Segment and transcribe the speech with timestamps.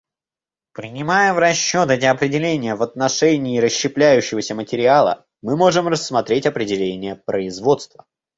[0.71, 8.07] Принимая в расчет эти определения в отношении расщепляющегося материала, мы можем рассмотреть определение "производства".